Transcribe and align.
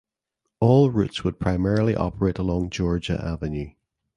All 0.59 0.89
routes 0.89 1.23
would 1.23 1.39
primarily 1.39 1.95
operate 1.95 2.39
along 2.39 2.71
Georgia 2.71 3.23
Avenue. 3.23 3.73